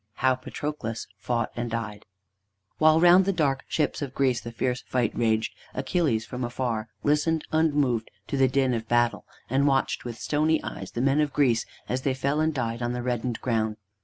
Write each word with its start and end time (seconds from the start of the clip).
V 0.15 0.21
HOW 0.21 0.33
PATROCLUS 0.33 1.05
FOUGHT 1.19 1.51
AND 1.55 1.69
DIED 1.69 2.07
While 2.79 2.99
round 2.99 3.25
the 3.25 3.31
dark 3.31 3.65
ships 3.67 4.01
of 4.01 4.15
Greece 4.15 4.41
the 4.41 4.51
fierce 4.51 4.81
fight 4.81 5.11
raged, 5.13 5.53
Achilles, 5.75 6.25
from 6.25 6.43
afar, 6.43 6.89
listened 7.03 7.45
unmoved 7.51 8.09
to 8.25 8.35
the 8.35 8.47
din 8.47 8.73
of 8.73 8.87
battle, 8.87 9.27
and 9.47 9.67
watched 9.67 10.03
with 10.03 10.17
stony 10.17 10.59
eyes 10.63 10.93
the 10.93 11.01
men 11.01 11.21
of 11.21 11.33
Greece 11.33 11.67
as 11.87 12.01
they 12.01 12.15
fell 12.15 12.39
and 12.39 12.51
died 12.51 12.81
on 12.81 12.93
the 12.93 13.03
reddened 13.03 13.41
ground. 13.41 13.77